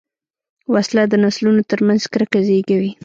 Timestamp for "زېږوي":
2.47-2.91